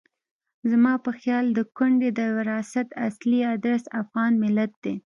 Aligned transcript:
زما 0.71 0.93
په 1.05 1.11
خیال 1.19 1.45
د 1.51 1.59
کونډې 1.77 2.09
د 2.19 2.21
وراثت 2.37 2.87
اصلي 3.07 3.39
ادرس 3.53 3.83
افغان 4.01 4.31
ملت 4.43 4.71
دی. 4.83 4.95